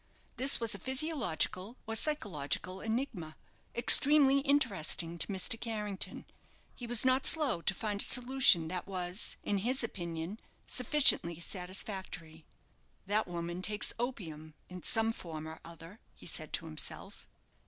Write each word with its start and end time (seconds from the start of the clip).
This 0.37 0.59
was 0.59 0.73
a 0.73 0.79
physiological 0.79 1.77
or 1.85 1.95
psychological 1.95 2.81
enigma, 2.81 3.37
extremely 3.75 4.39
interesting 4.39 5.19
to 5.19 5.27
Mr. 5.27 5.59
Carrington. 5.61 6.25
He 6.73 6.87
was 6.87 7.05
not 7.05 7.27
slow 7.27 7.61
to 7.61 7.73
find 7.75 8.01
a 8.01 8.03
solution 8.03 8.67
that 8.67 8.87
was, 8.87 9.37
in 9.43 9.59
his 9.59 9.83
opinion, 9.83 10.39
sufficiently 10.65 11.39
satisfactory. 11.39 12.45
"That 13.05 13.27
woman 13.27 13.61
takes 13.61 13.93
opium 13.99 14.55
in 14.69 14.81
some 14.81 15.13
form 15.13 15.47
or 15.47 15.59
other," 15.63 15.99
he 16.15 16.25
said 16.25 16.51
to 16.53 16.65
himself. 16.65 17.27